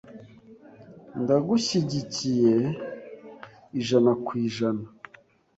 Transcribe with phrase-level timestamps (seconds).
[1.21, 2.55] Ndagushyigikiye
[3.79, 4.85] ijana ku ijana.